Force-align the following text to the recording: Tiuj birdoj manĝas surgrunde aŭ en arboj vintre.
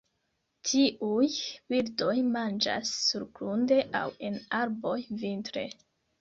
Tiuj 0.67 1.27
birdoj 1.73 2.15
manĝas 2.37 2.95
surgrunde 3.09 3.79
aŭ 4.01 4.03
en 4.31 4.41
arboj 4.63 4.97
vintre. 5.27 5.69